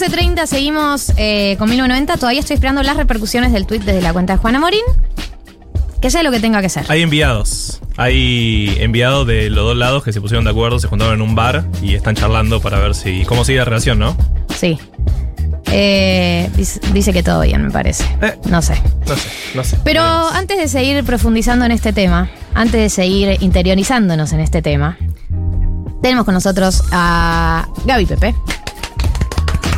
[0.00, 2.16] 14.30 seguimos eh, con 1990.
[2.16, 4.80] Todavía estoy esperando las repercusiones del tweet desde la cuenta de Juana Morín.
[6.00, 6.86] Que sea lo que tenga que ser.
[6.88, 7.82] Hay enviados.
[7.98, 11.34] Hay enviados de los dos lados que se pusieron de acuerdo, se juntaron en un
[11.34, 14.16] bar y están charlando para ver si cómo sigue la relación, ¿no?
[14.58, 14.78] Sí.
[15.70, 18.04] Eh, dice, dice que todo bien, me parece.
[18.22, 18.38] Eh.
[18.48, 18.80] No sé.
[19.06, 19.76] No sé, no sé.
[19.84, 24.96] Pero antes de seguir profundizando en este tema, antes de seguir interiorizándonos en este tema,
[26.00, 28.34] tenemos con nosotros a Gaby Pepe.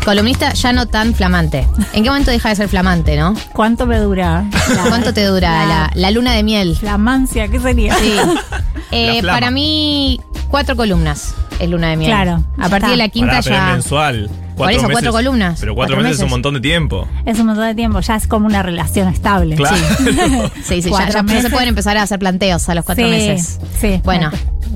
[0.05, 1.67] Columnista ya no tan flamante.
[1.93, 3.35] ¿En qué momento deja de ser flamante, no?
[3.53, 4.45] ¿Cuánto me dura?
[4.75, 6.77] la- ¿Cuánto te dura la, la luna de miel?
[6.77, 7.95] Flamancia, ¿qué sería?
[7.97, 8.15] Sí.
[8.95, 10.21] Eh, para mí,
[10.51, 12.11] cuatro columnas es luna de miel.
[12.11, 13.73] Claro, A partir de la quinta Pará, ya.
[13.73, 14.29] mensual.
[14.55, 15.59] Por eso, cuatro columnas.
[15.61, 16.31] Pero cuatro, Cuatro meses, es un meses.
[16.31, 17.09] montón de tiempo.
[17.25, 19.57] Es un montón de tiempo, ya es como una relación estable.
[19.57, 19.77] Claro.
[20.63, 21.51] Sí, sí, ya, ya se meses.
[21.51, 23.59] pueden empezar a hacer planteos a los cuatro Sí, meses.
[23.81, 23.99] sí.
[24.05, 24.31] Bueno,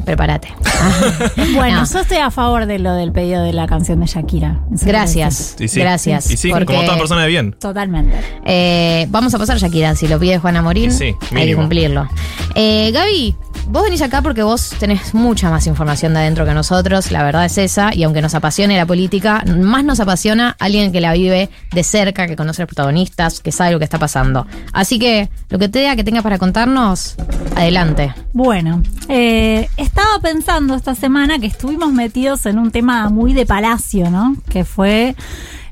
[0.04, 0.48] prepárate.
[1.54, 1.86] Bueno, No.
[1.90, 4.60] yo estoy a favor de lo del pedido de la canción de Shakira.
[4.70, 5.56] Gracias.
[5.58, 5.80] Y sí.
[5.80, 6.30] Gracias.
[6.30, 7.52] Y sí, porque, como toda persona de bien.
[7.58, 8.16] Totalmente.
[8.44, 9.94] eh, vamos a pasar, Shakira.
[9.94, 12.08] Si lo pide Juana Morín, sí, hay que cumplirlo.
[12.54, 13.34] Eh, Gaby,
[13.68, 17.10] vos venís acá porque vos tenés mucha más información de adentro que nosotros.
[17.10, 17.94] La verdad es esa.
[17.94, 22.26] Y aunque nos apasione la política, más nos apasiona alguien que la vive de cerca,
[22.26, 24.46] que conoce a los protagonistas, que sabe lo que está pasando.
[24.72, 27.16] Así que lo que te diga que tengas para contarnos,
[27.56, 28.14] adelante.
[28.32, 34.10] Bueno, eh, estaba pensando esta semana que estuvimos metidos en un tema muy de palacio,
[34.10, 34.36] ¿no?
[34.48, 35.14] Que fue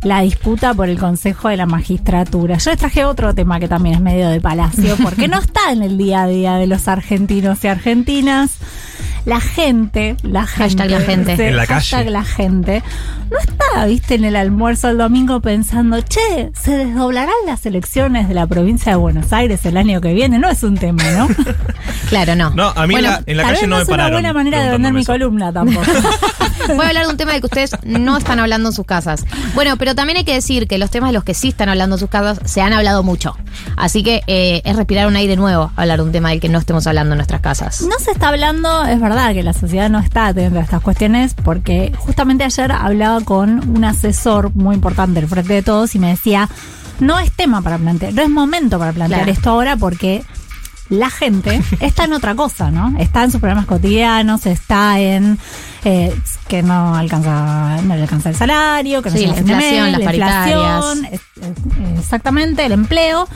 [0.05, 2.59] la disputa por el Consejo de la Magistratura.
[2.59, 5.83] Yo les traje otro tema que también es medio de palacio, porque no está en
[5.83, 8.53] el día a día de los argentinos y argentinas.
[9.25, 11.37] La gente, la gente, Hashtag la gente.
[11.37, 12.11] sí, En la hashtag calle.
[12.11, 12.83] la gente,
[13.31, 18.35] no está, viste, en el almuerzo el domingo pensando, che, se desdoblarán las elecciones de
[18.35, 20.39] la provincia de Buenos Aires el año que viene.
[20.39, 21.29] No es un tema, ¿no?
[22.11, 22.51] Claro, no.
[22.51, 23.97] No, a mí Bueno, la- en la Tal calle vez no no me es una
[23.97, 24.13] pararon.
[24.13, 25.13] buena manera de vender mi eso.
[25.13, 25.87] columna tampoco.
[26.69, 29.25] Voy a hablar de un tema del que ustedes no están hablando en sus casas.
[29.55, 31.99] Bueno, pero también hay que decir que los temas de los que sí están hablando
[31.99, 33.37] sus casas se han hablado mucho.
[33.77, 36.59] Así que eh, es respirar un aire nuevo hablar de un tema del que no
[36.59, 37.83] estemos hablando en nuestras casas.
[37.83, 41.35] No se está hablando, es verdad que la sociedad no está atenta a estas cuestiones,
[41.35, 46.09] porque justamente ayer hablaba con un asesor muy importante del Frente de Todos y me
[46.09, 46.49] decía,
[47.01, 49.33] no es tema para plantear, no es momento para plantear Claro.
[49.33, 50.23] esto ahora porque
[50.91, 52.99] la gente está en otra cosa, ¿no?
[52.99, 55.39] Está en sus problemas cotidianos, está en
[55.85, 56.15] eh,
[56.55, 59.91] que no alcanza, no le alcanza el salario, que no Sí, llega la inflación, mes,
[59.93, 60.97] las la paritarias.
[60.97, 63.29] inflación, exactamente, el empleo.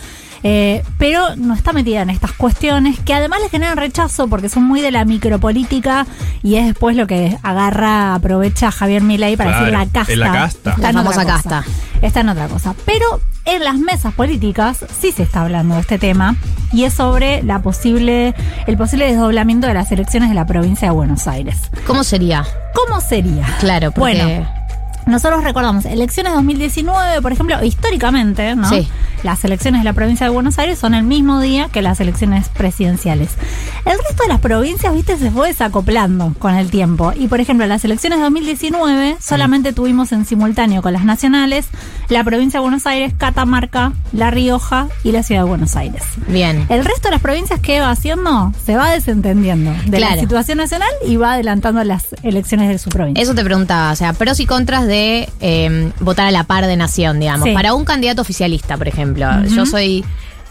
[0.44, 4.62] eh, pero no está metida en estas cuestiones que además le generan rechazo porque son
[4.62, 6.06] muy de la micropolítica
[6.44, 10.12] y es después lo que agarra, aprovecha Javier Milei para Claro, decir la casta.
[10.12, 10.70] es la casta.
[10.70, 11.62] Está La en famosa otra casta.
[11.64, 11.76] cosa.
[12.02, 12.74] Está en otra cosa.
[12.86, 16.36] Pero en las mesas políticas sí se está hablando de este tema
[16.72, 18.34] y es sobre la posible,
[18.66, 21.70] el posible desdoblamiento de las elecciones de la provincia de Buenos Aires.
[21.86, 22.44] ¿Cómo sería?
[22.74, 23.46] ¿Cómo sería?
[23.58, 24.22] Claro, porque.
[24.22, 24.58] Bueno,
[25.06, 28.68] nosotros recordamos elecciones 2019, por ejemplo, históricamente, ¿no?
[28.68, 28.86] Sí.
[29.22, 32.48] Las elecciones de la provincia de Buenos Aires son el mismo día que las elecciones
[32.48, 33.30] presidenciales.
[33.84, 37.12] El resto de las provincias, viste, se fue desacoplando con el tiempo.
[37.16, 41.66] Y por ejemplo, las elecciones de 2019 solamente tuvimos en simultáneo con las nacionales
[42.08, 46.02] la provincia de Buenos Aires, Catamarca, La Rioja y la ciudad de Buenos Aires.
[46.28, 46.66] Bien.
[46.68, 50.88] El resto de las provincias que va haciendo se va desentendiendo de la situación nacional
[51.06, 53.22] y va adelantando las elecciones de su provincia.
[53.22, 56.76] Eso te preguntaba, o sea, pros y contras de eh, votar a la par de
[56.76, 57.48] nación, digamos.
[57.48, 57.54] Sí.
[57.54, 59.07] Para un candidato oficialista, por ejemplo.
[59.16, 60.04] Yo soy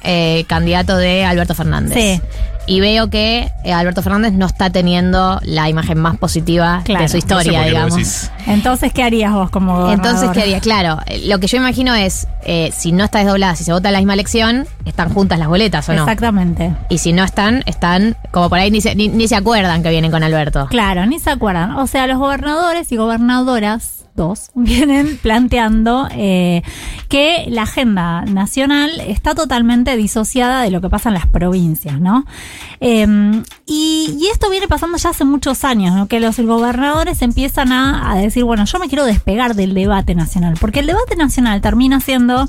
[0.04, 1.94] eh, candidato de Alberto Fernández.
[1.94, 2.22] Sí.
[2.70, 7.04] Y veo que eh, Alberto Fernández no está teniendo la imagen más positiva Claro.
[7.04, 8.30] de su No sé historia, digamos.
[8.46, 10.06] Entonces, ¿qué harías vos como gobernador?
[10.06, 10.60] Entonces, ¿qué haría?
[10.60, 13.88] Claro, eh, lo que yo imagino es, eh, si no está desdoblada, si se vota
[13.88, 16.02] en la misma elección, están juntas las boletas, ¿o no?
[16.02, 16.74] Exactamente.
[16.90, 19.90] Y si no están, están como por ahí ni se, ni, ni se acuerdan que
[19.90, 20.68] vienen con Alberto.
[20.70, 21.72] Claro, ni se acuerdan.
[21.78, 26.62] O sea, los gobernadores y gobernadoras, dos, vienen planteando eh,
[27.08, 32.26] que la agenda nacional está totalmente disociada de lo que pasa en las provincias, ¿no?
[32.82, 33.08] Eh,
[33.66, 36.08] y, y esto viene pasando ya hace muchos años, ¿no?
[36.08, 40.56] Que los gobernadores empiezan a, a decir, bueno, yo me quiero despegar del debate nacional,
[40.60, 42.48] porque el debate nacional termina siendo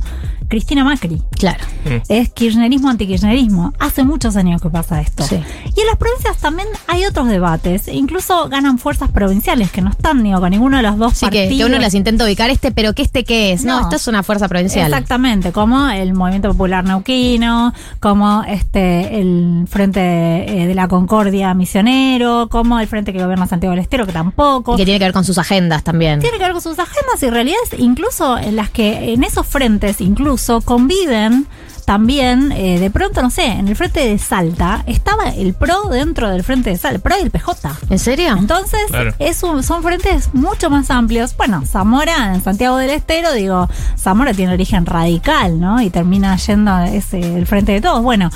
[0.48, 1.22] Cristina Macri.
[1.32, 1.62] Claro.
[2.08, 3.74] Es kirchnerismo antikirchnerismo.
[3.78, 5.22] Hace muchos años que pasa esto.
[5.22, 5.36] Sí.
[5.36, 7.86] Y en las provincias también hay otros debates.
[7.88, 11.42] Incluso ganan fuerzas provinciales que no están digo, con ninguno de los dos Sí, que,
[11.42, 11.57] partidos.
[11.58, 13.64] Que uno las intenta ubicar este, pero que este qué es.
[13.64, 13.82] No, No.
[13.82, 14.86] esta es una fuerza provincial.
[14.86, 22.48] Exactamente, como el Movimiento Popular Neuquino, como este el Frente eh, de la Concordia Misionero,
[22.50, 24.74] como el Frente que gobierna Santiago del Estero, que tampoco.
[24.74, 26.20] Y que tiene que ver con sus agendas también.
[26.20, 30.00] Tiene que ver con sus agendas y realidades, incluso en las que en esos frentes
[30.00, 31.46] incluso conviven
[31.88, 36.28] también, eh, de pronto, no sé, en el frente de Salta estaba el PRO dentro
[36.28, 37.70] del frente de Salta, el PRO y el PJ.
[37.88, 38.36] ¿En serio?
[38.38, 39.14] Entonces, Claro.
[39.18, 41.34] es un- son frentes mucho más amplios.
[41.38, 45.80] Bueno, Zamora en Santiago del Estero, digo, Zamora tiene origen radical, ¿no?
[45.80, 48.02] Y termina yendo ese, el frente de todos.
[48.02, 48.28] Bueno.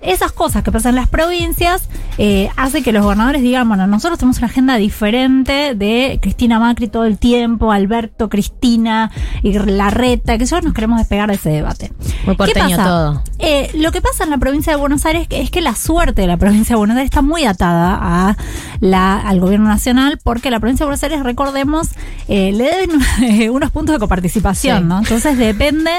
[0.00, 4.18] Esas cosas que pasan en las provincias eh, hace que los gobernadores digan, bueno, nosotros
[4.18, 9.10] tenemos una agenda diferente de Cristina Macri todo el tiempo, Alberto, Cristina
[9.42, 11.92] y Larreta, que yo nos queremos despegar de ese debate.
[12.26, 12.84] Muy ¿Qué porteño pasa?
[12.84, 13.22] todo.
[13.38, 16.26] Eh, lo que pasa en la provincia de Buenos Aires es que la suerte de
[16.28, 18.36] la provincia de Buenos Aires está muy atada a
[18.80, 21.88] la, al gobierno nacional, porque la provincia de Buenos Aires, recordemos,
[22.28, 22.90] eh, le deben
[23.22, 24.84] eh, unos puntos de coparticipación, Sí.
[24.84, 24.98] ¿no?
[24.98, 25.90] Entonces depende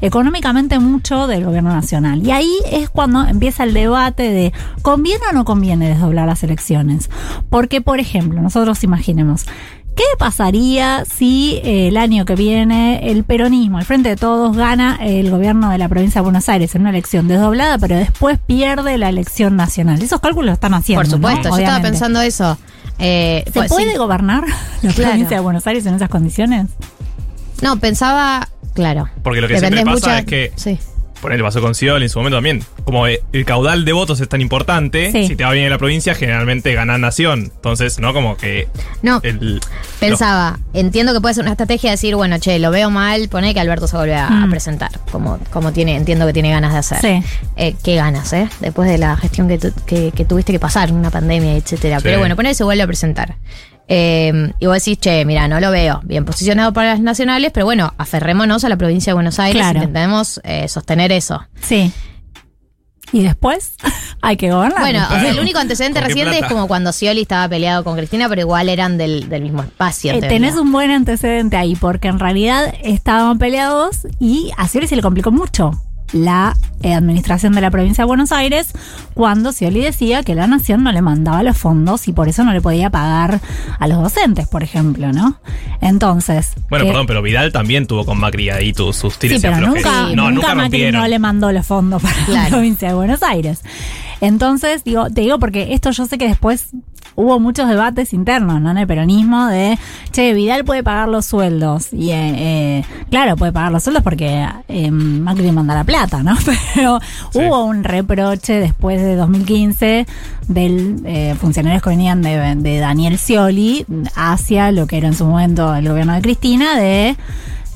[0.00, 2.24] económicamente mucho del gobierno nacional.
[2.26, 4.52] Y ahí es cuando empieza el debate de
[4.82, 7.10] ¿conviene o no conviene desdoblar las elecciones?
[7.50, 9.46] Porque, por ejemplo, nosotros imaginemos,
[9.96, 14.98] ¿Qué pasaría si eh, el año que viene el peronismo, el Frente de Todos, gana
[15.00, 18.98] el gobierno de la provincia de Buenos Aires en una elección desdoblada, pero después pierde
[18.98, 20.02] la elección nacional?
[20.02, 21.00] Esos cálculos lo están haciendo.
[21.00, 21.56] Por supuesto, ¿no?
[21.58, 22.58] yo estaba pensando eso.
[22.98, 23.96] Eh, ¿Se pues, puede sí.
[23.96, 24.42] gobernar
[24.82, 25.10] la Claro.
[25.12, 26.66] provincia de Buenos Aires en esas condiciones?
[27.62, 29.08] No, pensaba, claro.
[29.22, 30.76] Porque lo que Depende siempre pasa mucho- es que- Sí.
[31.24, 32.62] Ponele, pasó con Scioli en su momento también.
[32.84, 35.26] Como eh, el caudal de votos es tan importante, Sí.
[35.28, 37.50] si te va bien en la provincia, generalmente gana Nación.
[37.54, 38.12] Entonces, ¿no?
[38.12, 38.68] Como que
[39.02, 39.60] No, el.
[40.00, 43.54] pensaba, entiendo que puede ser una estrategia de decir, bueno, che, lo veo mal, pone
[43.54, 44.50] que Alberto se vuelve a, a Mm.
[44.50, 46.98] presentar, como, como tiene, entiendo que tiene ganas de hacer.
[47.00, 47.22] Sí.
[47.56, 48.48] Eh, qué ganas, ¿eh?
[48.60, 51.98] Después de la gestión que, tu- que, que tuviste que pasar, una pandemia, etcétera.
[52.00, 52.04] Sí.
[52.04, 53.36] Pero bueno, poner se vuelve a presentar.
[53.88, 57.66] Eh, y vos decís, che, mira, no lo veo bien posicionado para las nacionales, pero
[57.66, 59.78] bueno, aferrémonos a la provincia de Buenos Aires, Claro.
[59.78, 61.46] intentemos eh, sostener eso.
[61.60, 61.92] Sí.
[63.12, 63.74] ¿Y después?
[64.22, 64.80] Hay que gobernar.
[64.80, 67.84] Bueno, o sea, el único antecedente ¿Con qué reciente es como cuando Scioli estaba peleado
[67.84, 70.12] con Cristina, pero igual eran del, del mismo espacio.
[70.14, 74.96] Eh, tenés un buen antecedente ahí, porque en realidad estaban peleados y a Scioli se
[74.96, 75.72] le complicó mucho
[76.14, 78.68] la eh, administración de la provincia de Buenos Aires
[79.14, 82.52] cuando Scioli decía que la nación no le mandaba los fondos y por eso no
[82.52, 83.40] le podía pagar
[83.78, 85.38] a los docentes, por ejemplo, ¿no?
[85.80, 86.52] Entonces...
[86.70, 89.50] Bueno, que- perdón, pero Vidal también tuvo con Macri ahí tus, sus tires Sí, y
[89.50, 92.88] pero nunca, Sí, no, nunca nunca Macri no le mandó los fondos para la provincia
[92.88, 93.62] de Buenos Aires.
[94.20, 96.68] Entonces, digo, te digo porque esto yo sé que después
[97.16, 98.72] hubo muchos debates internos, ¿no?
[98.72, 99.78] En el peronismo de,
[100.10, 101.92] che, Vidal puede pagar los sueldos.
[101.92, 106.34] Y, eh, eh, claro, puede pagar los sueldos porque eh, Macri manda la plata, ¿no?
[106.74, 106.98] Pero
[107.30, 107.38] Sí.
[107.38, 110.06] hubo un reproche después de 2015
[110.48, 115.24] del eh, funcionarios que venían de, de Daniel Scioli hacia lo que era en su
[115.24, 117.16] momento el gobierno de Cristina de...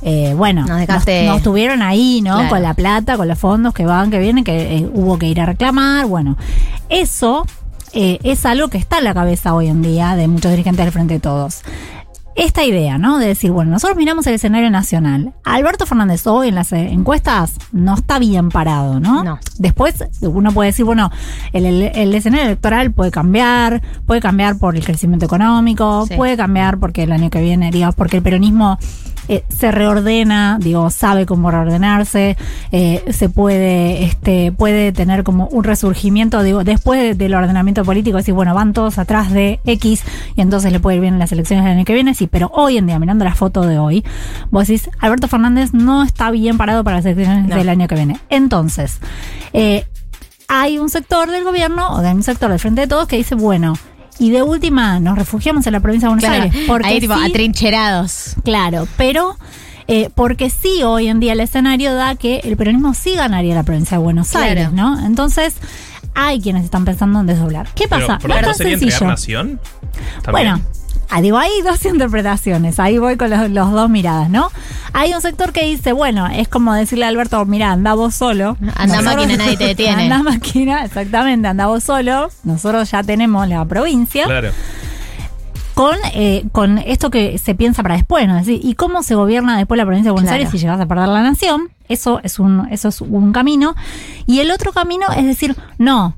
[0.03, 1.43] eh, bueno, Nos dejaste- nos
[1.83, 2.35] ahí, ¿no?
[2.35, 2.49] Claro.
[2.51, 5.41] Con la plata, con los fondos que van, que vienen, que eh, hubo que ir
[5.41, 6.07] a reclamar.
[6.07, 6.37] Bueno,
[6.89, 7.47] eso
[7.93, 10.93] eh, es algo que está en la cabeza hoy en día de muchos dirigentes del
[10.93, 11.63] Frente de Todos.
[12.37, 13.19] Esta idea, ¿no?
[13.19, 15.33] De decir, bueno, nosotros miramos el escenario nacional.
[15.43, 19.25] Alberto Fernández hoy en las encuestas no está bien parado, ¿no?
[19.25, 19.41] No.
[19.59, 21.11] Después uno puede decir, bueno,
[21.53, 26.15] el, el- el escenario electoral puede cambiar, puede cambiar por el crecimiento económico, Sí.
[26.15, 28.79] puede cambiar porque el año que viene, digamos, porque el peronismo
[29.29, 32.37] eh, se reordena, digo, sabe cómo reordenarse,
[32.73, 38.17] eh, se puede, este, puede tener como un resurgimiento, digo, después de- del ordenamiento político,
[38.17, 40.03] decir, bueno, van todos atrás de X
[40.37, 42.51] y entonces le puede ir bien en las elecciones del año que viene, sí, pero
[42.55, 44.05] hoy en día, mirando la foto de hoy,
[44.51, 47.57] vos decís, Alberto Fernández no está bien parado para las elecciones No.
[47.57, 48.19] del año que viene.
[48.31, 48.99] Entonces,
[49.53, 49.85] eh,
[50.49, 53.35] hay un sector del gobierno o de un sector del Frente de Todos que dice,
[53.35, 53.75] bueno,
[54.19, 56.65] y de última nos refugiamos en la provincia de Buenos Claro, Aires.
[56.67, 58.35] Porque ahí tipo sí- atrincherados.
[58.45, 59.37] Claro, pero
[59.87, 63.63] eh, porque sí hoy en día el escenario da que el peronismo sí ganaría la
[63.63, 64.47] provincia de Buenos Claro.
[64.47, 65.05] Aires, ¿no?
[65.07, 65.55] Entonces,
[66.15, 67.69] hay quienes están pensando en desdoblar.
[67.75, 68.27] ¿Qué Pero, pasa?
[68.29, 69.09] no es ¿no tan sería entregar sencillo.
[69.09, 69.61] nación?
[70.31, 70.61] Bueno,
[71.11, 74.51] ah, digo, hay dos interpretaciones, ahí voy con los, los dos miradas, ¿no?
[74.93, 78.57] Hay un sector que dice, bueno, es como decirle a Alberto, mira, anda vos solo.
[78.75, 80.05] Anda máquina, nadie te detiene.
[80.05, 82.31] Anda máquina, exactamente, anda vos solo.
[82.45, 84.51] Nosotros ya tenemos la provincia Claro.
[85.75, 88.39] con, eh, con esto que se piensa para después, ¿no?
[88.39, 90.39] Es decir, ¿y cómo se gobierna después la provincia de Buenos Claro.
[90.39, 91.71] Aires si llegas a perder la nación?
[91.89, 93.75] Eso es un, eso es un camino.
[94.27, 96.17] Y el otro camino es decir, no,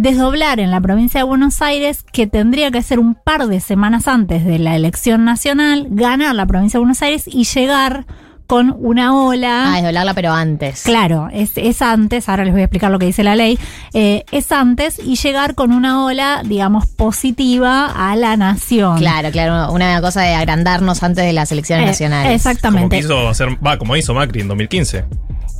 [0.00, 4.08] desdoblar en la provincia de Buenos Aires, que tendría que ser un par de semanas
[4.08, 8.06] antes de la elección nacional, ganar la provincia de Buenos Aires y llegar
[8.46, 9.72] con una ola.
[9.72, 10.82] Ah, desdoblarla, pero antes.
[10.82, 13.58] Claro, es, es antes, ahora les voy a explicar lo que dice la ley,
[13.92, 18.98] eh, es antes y llegar con una ola, digamos, positiva a la nación.
[18.98, 22.24] Claro, claro, una cosa de agrandarnos antes de las elecciones Eh, nacionales.
[22.42, 22.96] Como Exactamente.
[23.00, 25.04] quiso hacer, va, como hizo Macri en 2015.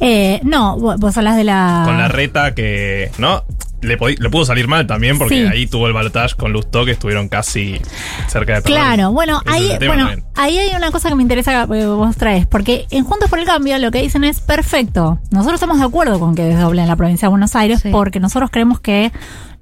[0.01, 1.83] Eh, no, vos vos hablas de la...
[1.85, 3.45] Con la reta que, ¿no?
[3.83, 5.47] Le, podi- le pudo salir mal también porque Sí.
[5.47, 7.81] ahí tuvo el balotaje con Lustó que estuvieron casi
[8.29, 8.79] cerca de perder.
[8.79, 10.25] Claro, bueno, Ese ahí, bueno también.
[10.37, 13.47] ahí hay una cosa que me interesa que vos traes, porque en Juntos por el
[13.47, 15.19] Cambio lo que dicen es perfecto.
[15.31, 17.89] Nosotros estamos de acuerdo con que desdoblen la provincia de Buenos Aires, Sí.
[17.91, 19.13] porque nosotros creemos que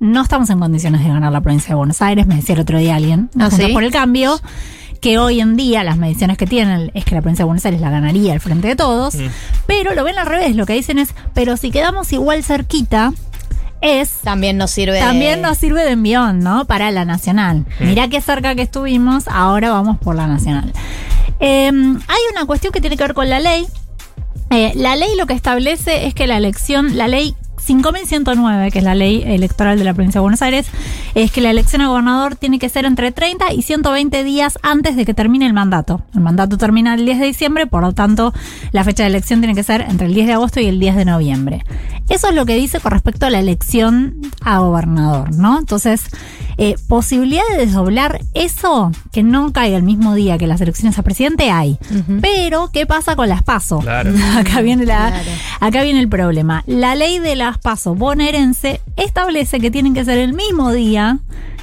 [0.00, 2.26] no estamos en condiciones de ganar la provincia de Buenos Aires.
[2.26, 3.72] Me decía el otro día alguien, ¿Ah, Juntos sí?
[3.72, 4.40] por el Cambio,
[5.00, 7.80] que hoy en día las mediciones que tienen es que la provincia de Buenos Aires
[7.80, 9.26] la ganaría al frente de todos, Mm.
[9.66, 10.56] pero lo ven al revés.
[10.56, 13.12] Lo que dicen es, pero si quedamos igual cerquita,
[13.80, 14.98] es También nos sirve.
[14.98, 16.64] también de- nos sirve de envión, ¿no?
[16.66, 17.64] Para la nacional.
[17.80, 20.72] Mirá qué cerca que estuvimos, ahora vamos por la nacional.
[21.40, 23.66] Eh, hay una cuestión que tiene que ver con la ley.
[24.50, 28.84] Eh, la ley lo que establece es que la elección, la ley 5109, que es
[28.84, 30.66] la ley electoral de la provincia de Buenos Aires,
[31.14, 34.96] es que la elección a gobernador tiene que ser entre 30 y 120 días antes
[34.96, 36.00] de que termine el mandato.
[36.14, 38.32] El mandato termina el 10 de diciembre, por lo tanto,
[38.72, 40.96] la fecha de elección tiene que ser entre el 10 de agosto y el 10
[40.96, 41.64] de noviembre.
[42.08, 45.58] Eso es lo que dice con respecto a la elección a gobernador, ¿no?
[45.58, 46.04] Entonces,
[46.56, 51.02] eh, posibilidad de desdoblar eso, que no caiga el mismo día que las elecciones a
[51.02, 51.78] presidente, hay.
[52.22, 53.80] Pero, ¿qué pasa con las PASO?
[53.80, 54.12] Claro.
[54.38, 55.30] Acá viene la, Claro.
[55.60, 56.64] acá viene el problema.
[56.66, 61.18] La ley de las PASO bonaerense establece que tienen que ser el mismo día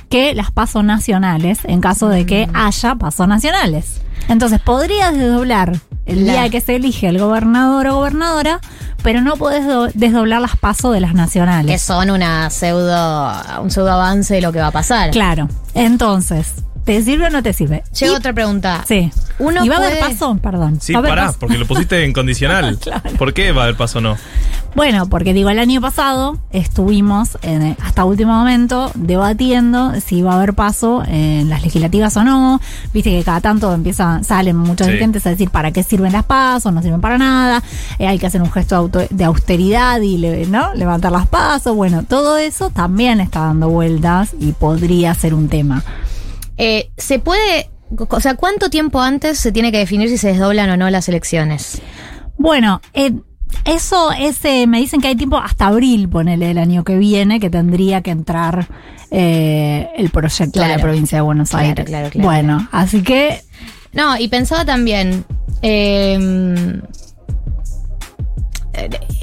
[0.09, 3.99] que las PASO nacionales, en caso de que haya PASO nacionales.
[4.29, 8.59] Entonces, podrías desdoblar el La- día que se elige el gobernador o gobernadora,
[9.03, 11.81] pero no podés do- desdoblar las PASO de las Que nacionales.
[11.81, 13.31] son una pseudo.
[13.61, 15.11] un pseudo avance de lo que va a pasar.
[15.11, 15.47] Claro.
[15.73, 16.53] Entonces,
[16.85, 17.83] ¿te sirve o no te sirve?
[17.99, 18.85] Llega Y- otra pregunta.
[18.87, 19.11] Sí.
[19.37, 20.37] Uno ¿Y va a haber paso?
[20.41, 20.79] Perdón.
[20.79, 21.39] Sí, ¿Va a haber pará, paso?
[21.39, 22.79] porque lo pusiste en condicional.
[22.85, 23.01] Claro.
[23.17, 24.15] ¿Por qué va a haber paso o no?
[24.75, 30.35] Bueno, porque digo, el año pasado estuvimos en- hasta último momento debatiendo si iba a
[30.35, 32.59] haber paso en las legislativas o no.
[32.93, 34.91] Viste que cada tanto empiezan, salen muchos Sí.
[34.91, 37.63] dirigentes a decir para qué sirven las pasos, no sirven para nada,
[37.99, 40.73] eh, hay que hacer un gesto de, auto- de austeridad y le- ¿no?
[40.75, 41.73] levantar las pasos.
[41.75, 45.83] Bueno, todo eso también está dando vueltas y podría ser un tema.
[46.57, 47.69] Eh, ¿Se puede.?
[48.09, 51.07] O sea, ¿cuánto tiempo antes se tiene que definir si se desdoblan o no las
[51.07, 51.81] elecciones?
[52.37, 53.13] Bueno, eh,
[53.63, 57.39] eso es, eh, me dicen que hay tiempo hasta abril, ponele el año que viene,
[57.39, 58.67] que tendría que entrar
[59.11, 60.81] el proyecto de la Claro.
[60.81, 61.85] provincia de Buenos Claro, Aires.
[61.85, 62.27] claro, claro.
[62.27, 63.39] Bueno, así que
[63.93, 65.23] No, y pensaba también.
[65.61, 66.81] eh,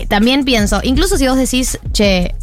[0.09, 2.35] también pienso, incluso si vos decís, che,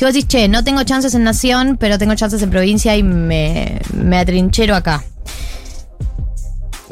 [0.00, 3.02] si vos decís, che, no tengo chances en Nación, pero tengo chances en provincia y
[3.02, 5.04] me, me atrinchero acá.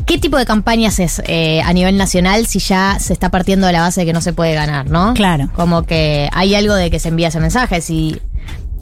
[0.05, 3.73] ¿Qué tipo de campañas es eh, a nivel nacional si ya se está partiendo de
[3.73, 5.15] la base de que no se puede ganar, no?
[5.15, 5.49] Claro.
[5.57, 8.21] Como que hay algo de que se envía ese mensaje si,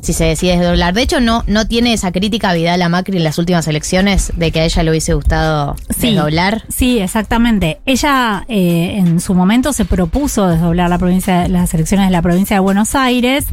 [0.02, 0.92] si se decide desdoblar.
[0.92, 4.50] De hecho, no, no tiene esa crítica Vidal a Macri en las últimas elecciones de
[4.50, 6.10] que a ella le hubiese gustado Sí.
[6.10, 6.64] desdoblar.
[6.68, 7.78] Sí, exactamente.
[7.86, 12.56] Ella eh, en su momento se propuso desdoblar la provincia, las elecciones de la provincia
[12.56, 13.46] de Buenos Aires.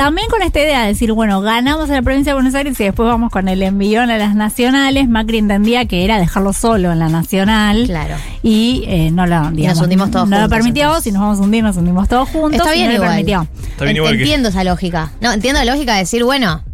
[0.00, 2.84] También con esta idea de decir, bueno, ganamos en la provincia de Buenos Aires y
[2.84, 5.10] después vamos con el envión a las nacionales.
[5.10, 7.84] Macri entendía que era dejarlo solo en la nacional.
[7.84, 8.14] Claro.
[8.42, 11.04] Y eh, no la digamos, hundimos todos No lo permitió, entonces.
[11.04, 12.60] si nos vamos a hundir, nos hundimos todos juntos.
[12.60, 13.10] Está bien no lo igual.
[13.10, 13.46] permitió.
[13.72, 15.12] Está bien En- igual que- entiendo esa lógica.
[15.20, 16.64] No, entiendo la lógica de decir, bueno,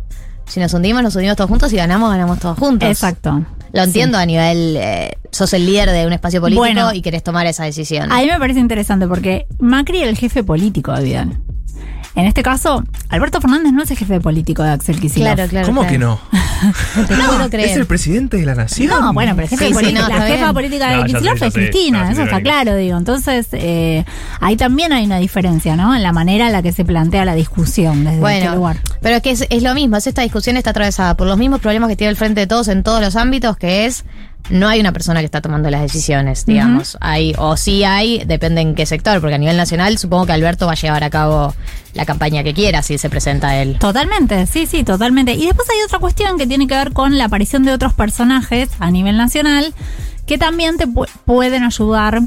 [0.47, 2.88] si nos hundimos, nos hundimos todos juntos y ganamos, ganamos todos juntos.
[2.88, 3.42] Exacto.
[3.73, 4.23] Lo entiendo Sí.
[4.23, 6.92] a nivel, eh, sos el líder de un espacio político Bueno.
[6.95, 8.12] y querés tomar esa decisión.
[8.12, 11.38] A mí me parece interesante porque Macri era el jefe político de Vidal.
[12.16, 15.35] En este caso, Alberto Fernández no es el jefe político de Axel Kicillof.
[15.35, 15.66] claro, claro.
[15.66, 15.92] ¿Cómo claro.
[15.92, 16.18] que no?
[17.16, 17.68] No puedo creer.
[17.70, 18.88] Es el presidente de la nación.
[18.88, 20.54] No, bueno, pero el jefe Sí, sí, político- no, la jefa bien.
[20.54, 21.52] política de No, Kicillof es.
[21.54, 22.96] Cristina, eso está claro, digo.
[22.96, 24.04] Entonces, eh,
[24.40, 25.94] ahí también hay una diferencia, ¿no?
[25.94, 28.78] En la manera en la que se plantea la discusión desde este Bueno, lugar.
[29.02, 31.61] pero es que es, es lo mismo, es esta discusión está atravesada por los mismos
[31.61, 34.04] problemas que tiene el frente de todos en todos los ámbitos, que es
[34.50, 36.96] no hay una persona que está tomando las decisiones, digamos.
[37.00, 40.66] Hay, o sí hay, depende en qué sector, porque a nivel nacional supongo que Alberto
[40.66, 41.54] va a llevar a cabo
[41.94, 43.78] la campaña que quiera si se presenta él.
[43.78, 45.32] Totalmente, sí, sí, totalmente.
[45.34, 48.68] Y después hay otra cuestión que tiene que ver con la aparición de otros personajes
[48.78, 49.74] a nivel nacional
[50.26, 52.20] que también te pu- pueden ayudar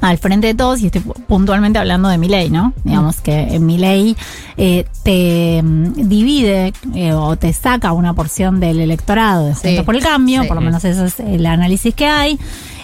[0.00, 2.72] al frente de todos, y estoy pu- puntualmente hablando de Milei, ¿no?
[2.84, 4.16] Digamos que en Milei
[4.56, 9.84] eh, te mm, divide eh, o te saca una porción del electorado de Sí, Juntos
[9.86, 10.48] por el Cambio, sí.
[10.48, 12.38] por lo menos ese es el análisis que hay.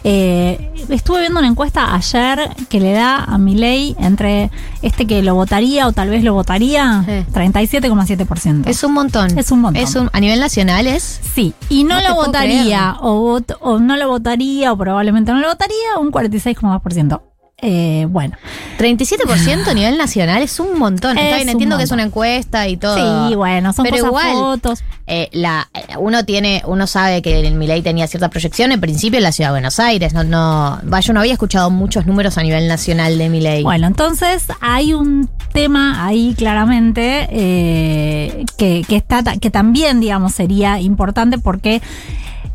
[0.05, 4.51] Eh, estuve viendo una encuesta ayer que le da a Milei entre
[4.83, 7.25] este que lo votaría o tal vez lo votaría, Sí.
[7.33, 8.69] 37,7%.
[8.69, 9.39] Es un montón.
[9.39, 9.83] Es un montón.
[9.83, 11.21] Es un- a nivel nacional es.
[11.35, 15.49] Sí, y no, lo votaría, o, vot- o no lo votaría, o probablemente no lo
[15.49, 17.23] votaría, un 46,2%.
[17.62, 18.37] Eh, bueno.
[18.78, 21.16] 37% a nivel nacional es un montón.
[21.16, 23.28] Es Está bien, entiendo que es una encuesta y todo.
[23.28, 24.85] Sí, bueno, son Pero cosas igual, fotos.
[25.07, 29.19] eh, la, eh, uno tiene, uno sabe que el Milei tenía cierta proyección en principio
[29.19, 30.12] en la ciudad de Buenos Aires.
[30.12, 33.62] No, no, yo no había escuchado muchos números a nivel nacional de Milei.
[33.62, 40.81] Bueno, entonces hay un tema ahí claramente eh, que, que está que también, digamos, sería
[40.81, 41.81] importante porque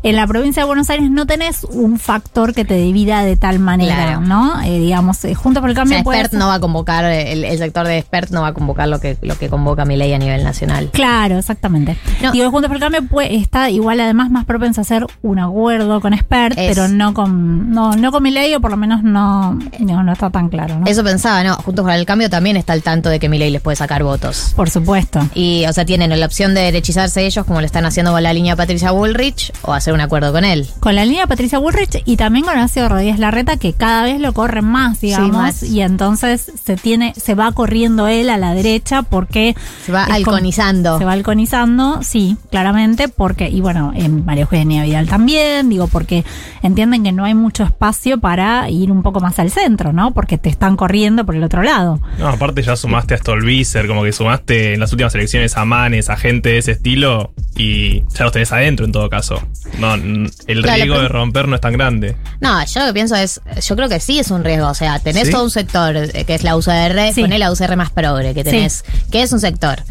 [0.02, 3.58] en la provincia de Buenos Aires no tenés un factor que te divida de tal
[3.58, 4.20] manera, Claro.
[4.20, 4.60] ¿no?
[4.62, 7.04] Eh, digamos, eh, junto por el o cambio sea, Expert ser- no va a convocar,
[7.04, 10.12] el, el sector de Expert no va a convocar lo que, lo que convoca Milei
[10.14, 10.90] a nivel nacional.
[10.92, 11.96] Claro, exactamente.
[12.22, 12.32] No.
[12.32, 16.00] Digo, Juntos por el Cambio pues, está igual además más propenso a hacer un acuerdo
[16.00, 16.68] con Expert, Es.
[16.74, 20.30] pero no con no, no con Milei o por lo menos no, no, no está
[20.30, 20.86] tan claro, ¿no?
[20.86, 21.54] Eso pensaba, ¿no?
[21.56, 24.52] Juntos para el Cambio también está al tanto de que Milei les puede sacar votos.
[24.54, 25.20] Por supuesto.
[25.34, 28.32] Y, o sea, tienen la opción de derechizarse ellos, como lo están haciendo con la
[28.32, 30.66] línea Patricia Bullrich, o hacer un acuerdo con él.
[30.80, 34.32] Con la línea Patricia Bullrich y también con Horacio Rodríguez Larreta, que cada vez lo
[34.32, 35.62] corren más, digamos, más.
[35.62, 39.54] y entonces se tiene, se va corriendo él a la derecha porque
[39.84, 40.98] Se va halconizando.
[40.98, 46.24] Se va halconizando, sí, claramente, porque, y bueno, en María Eugenia Vidal también, digo, porque
[46.62, 50.12] entienden que no hay mucho espacio para ir un poco más al centro, ¿no?
[50.12, 52.00] Porque te están corriendo por el otro lado.
[52.18, 56.10] No, aparte ya sumaste a Stolbizer, como que sumaste en las últimas elecciones a Manes,
[56.10, 59.42] a gente de ese estilo, y ya los tenés adentro en todo caso.
[59.78, 60.30] No, el
[60.62, 62.16] Claro, riesgo de romper no es tan grande.
[62.40, 64.68] No, yo lo que pienso es, yo creo que sí es un riesgo.
[64.68, 65.32] O sea, tenés ¿Sí?
[65.32, 67.20] todo un sector eh, que es la UCR, Sí.
[67.22, 69.82] poné la UCR más progre que tenés, que es un sector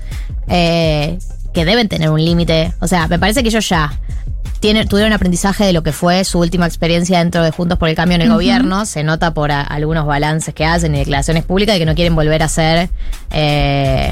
[0.47, 1.17] eh,
[1.53, 2.73] que deben tener un límite.
[2.79, 3.99] O sea, me parece que ellos ya
[4.59, 7.95] tienen, tuvieron aprendizaje de lo que fue su última experiencia dentro de Juntos por el
[7.95, 8.85] Cambio en el gobierno.
[8.85, 12.15] Se nota por a- algunos balances que hacen y declaraciones públicas de que no quieren
[12.15, 12.89] volver a ser
[13.31, 14.11] eh,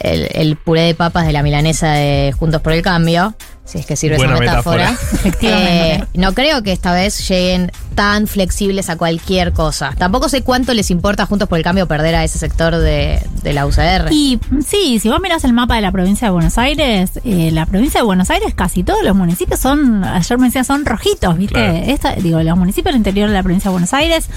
[0.00, 3.34] el, el puré de papas de la milanesa de Juntos por el Cambio.
[3.66, 4.90] Si es que sirve Buena esa metáfora.
[4.90, 5.10] metáfora.
[5.14, 5.94] Efectivamente.
[5.96, 9.92] Eh, no creo que esta vez lleguen tan flexibles a cualquier cosa.
[9.98, 13.52] Tampoco sé cuánto les importa Juntos por el Cambio perder a ese sector de, de
[13.54, 14.08] la UCR.
[14.12, 17.66] Y sí, si vos mirás el mapa de la provincia de Buenos Aires, eh, la
[17.66, 21.54] provincia de Buenos Aires casi todos los municipios son, ayer me decía, son rojitos, ¿viste?
[21.54, 21.72] Claro.
[21.86, 24.28] Esta- digo, los municipios del interior de la provincia de Buenos Aires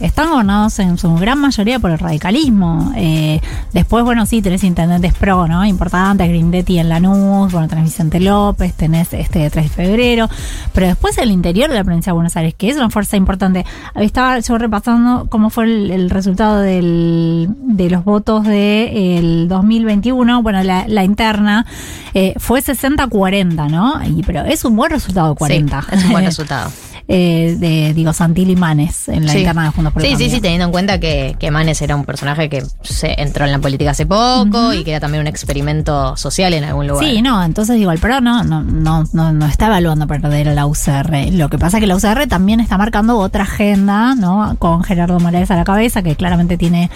[0.00, 2.92] están gobernados en su gran mayoría por el radicalismo.
[2.96, 3.40] Eh,
[3.72, 5.64] después, bueno, sí, tenés intendentes pro, ¿no?
[5.64, 10.28] Importantes, Grindetti en Lanús, bueno, tenés Vicente López, tenés este 3 de febrero,
[10.72, 13.64] pero después el interior de la provincia de Buenos Aires, que es una fuerza importante.
[13.94, 20.62] Estaba yo repasando cómo fue el, el resultado del, de los votos del 2021, bueno,
[20.62, 21.66] la, la interna,
[22.14, 24.00] eh, fue 60-40, ¿no?
[24.04, 25.82] Y, pero es un buen resultado de 40.
[25.82, 26.70] Sí, es un buen resultado.
[27.08, 29.38] Eh, de, digo, Santil y Manes en la Sí.
[29.38, 31.96] interna de Juntos por el Sí, sí, sí, teniendo en cuenta que, que Manes era
[31.96, 35.26] un personaje que se entró en la política hace poco y que era también un
[35.26, 37.04] experimento social en algún lugar.
[37.04, 40.54] Sí, no, entonces digo, el PRO no, no, no, no, no está evaluando perder a
[40.54, 41.32] la UCR.
[41.32, 44.56] Lo que pasa es que la UCR también está marcando otra agenda, ¿no?
[44.58, 46.90] Con Gerardo Morales a la cabeza, que claramente tiene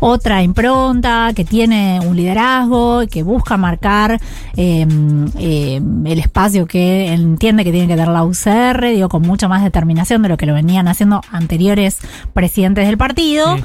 [0.00, 4.20] otra impronta, que tiene un liderazgo, que busca marcar
[4.56, 4.86] eh,
[5.38, 9.62] eh, el espacio que entiende que tiene que tener la UCR, digo, con mucha más
[9.62, 11.98] determinación de lo que lo venían haciendo anteriores
[12.32, 13.56] presidentes del partido.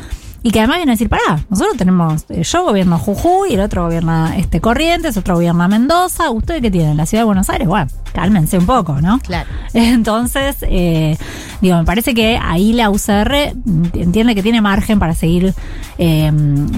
[0.44, 3.84] Y que además viene a decir, pará, nosotros tenemos, eh, yo gobierno Jujuy, el otro
[3.84, 6.96] gobierna este Corrientes, otro gobierna Mendoza, ¿ustedes qué tienen?
[6.96, 9.20] La ciudad de Buenos Aires, bueno, cálmense un poco, ¿no?
[9.20, 9.48] Claro.
[9.74, 11.16] Entonces, eh,
[11.62, 13.54] digo, me parece que ahí la UCR
[13.94, 15.54] entiende que tiene margen para seguir,
[16.00, 16.32] eh,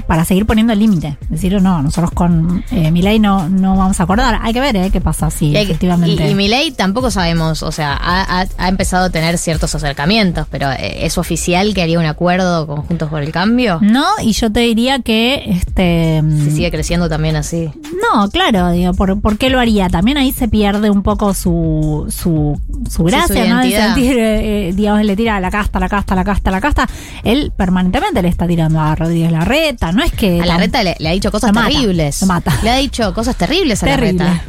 [0.06, 1.18] para seguir poniendo el límite.
[1.30, 4.38] Decir, no, nosotros con eh, Milei no, no vamos a acordar.
[4.42, 4.90] Hay que ver, ¿eh?
[4.92, 5.30] ¿Qué pasa?
[5.32, 6.28] Sí, hay que- efectivamente.
[6.28, 10.46] y, y Milei tampoco sabemos, o sea, ha, ha- ha empezado a tener ciertos acercamientos,
[10.52, 13.80] pero ¿es oficial que haría un acuerdo con Juntos por el Cambio?
[13.82, 17.70] no, y yo te diría que este Si sigue creciendo también así.
[18.14, 19.88] No, claro, digo, ¿por, por qué lo haría?
[19.90, 23.62] También ahí se pierde un poco su, su, su gracia, su ¿no?
[23.62, 26.62] De sentir, eh, eh, digamos, le tira a la casta, la casta, la casta, la
[26.62, 26.88] casta.
[27.24, 30.42] Él permanentemente le está tirando a Rodríguez Larreta, no es que...
[30.42, 32.22] A la reta le, le ha dicho cosas Lo mata, terribles.
[32.22, 32.54] lo mata.
[32.64, 34.24] Le ha dicho cosas terribles a Terrible.
[34.26, 34.44] la reta.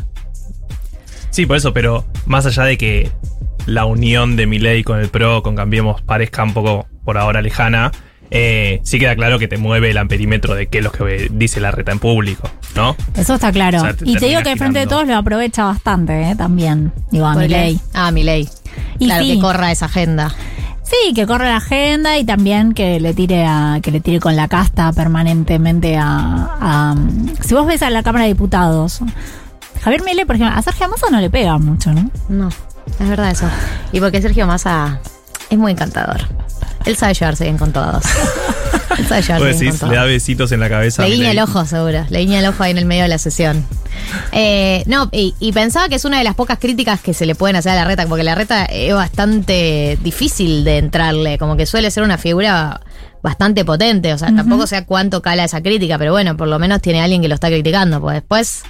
[1.30, 3.12] Sí, por eso, pero más allá de que
[3.66, 7.92] la unión de Milei con el PRO, con Cambiemos, parezca un poco por ahora lejana,
[8.30, 11.60] eh, sí queda claro que te mueve el amperímetro de qué es lo que dice
[11.60, 12.96] la reta en público, ¿no?
[13.16, 13.78] Eso está claro.
[13.78, 14.86] O sea, te y te digo que el Frente de.
[14.86, 16.36] Todos lo aprovecha bastante, ¿eh?
[16.36, 16.92] También.
[17.10, 17.48] Digo, a ¿Por qué?
[17.48, 17.80] Milei.
[17.94, 18.48] Ah, Milei.
[18.98, 19.34] Y Claro, sí.
[19.34, 20.32] que corra esa agenda.
[20.82, 24.34] Sí, que corre la agenda y también que le tire a, que le tire con
[24.34, 26.04] la casta permanentemente a,
[26.60, 26.94] a-
[27.42, 29.00] si vos ves a la Cámara de Diputados,
[29.82, 32.10] Javier Milei, por ejemplo, a Sergio Massa no le pega mucho, ¿no?
[32.28, 33.48] No, es verdad eso.
[33.92, 34.98] Y porque Sergio Massa
[35.48, 36.22] es muy encantador.
[36.84, 38.04] Él sabe llevarse bien con todos.
[38.98, 39.90] Él sabe llevarse bien con todos.
[39.90, 41.02] le da besitos en la cabeza.
[41.06, 42.04] Le guiña el ojo, seguro.
[42.08, 43.64] Le guiña el ojo ahí en el medio de la sesión.
[44.32, 47.34] Eh, no, y, y pensaba que es una de las pocas críticas que se le
[47.34, 51.66] pueden hacer a la reta, porque la reta es bastante difícil de entrarle, como que
[51.66, 52.80] suele ser una figura
[53.22, 56.58] bastante potente, o sea, tampoco sé a cuánto cala esa crítica, pero bueno, por lo
[56.58, 58.62] menos tiene alguien que lo está criticando, pues después,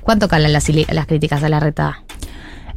[0.00, 0.64] ¿cuánto calan las
[1.06, 2.02] críticas a la reta?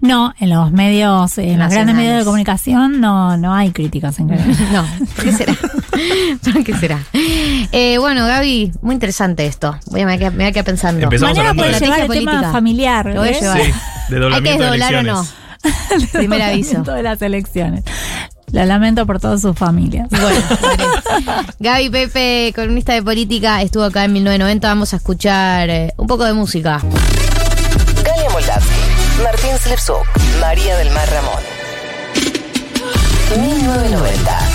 [0.02, 4.30] No, en los medios, en los grandes medios de comunicación no, no hay críticas en
[4.30, 4.56] general.
[4.72, 4.86] No,
[5.16, 5.56] ¿por qué será?
[6.54, 7.00] ¿Por qué será?
[7.72, 9.78] Eh, bueno, Gaby, muy interesante esto.
[9.88, 11.04] Voy a, me voy a, me voy a quear pensando.
[11.04, 12.52] Empezamos Mañana hablando puede de- llevar el Estrategia tema política.
[12.52, 13.06] familiar.
[13.08, 13.58] Lo voy a llevar.
[13.62, 15.28] Sí, de ¿Hay que doblamiento de desdoblar o no?
[16.14, 16.82] Primer aviso.
[16.84, 17.84] de las elecciones.
[18.54, 20.08] Lo lamento por todas sus familias.
[20.10, 21.48] Bueno, vale.
[21.60, 24.68] Gaby Pepe, columnista de política, estuvo acá en 1990.
[24.68, 26.80] Vamos a escuchar eh, un poco de música.
[28.04, 28.69] Galia Moldavsky,
[29.24, 30.06] Martín Slepsuk,
[30.40, 31.44] María del Mar Ramón.
[33.36, 34.49] 1990.